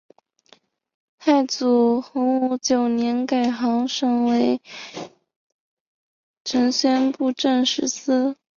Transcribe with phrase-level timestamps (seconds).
[1.19, 4.59] 太祖洪武九年改行省为
[6.43, 8.35] 承宣布政使司。